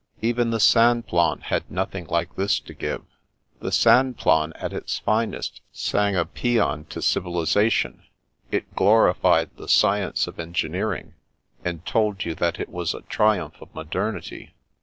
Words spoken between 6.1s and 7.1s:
a psean to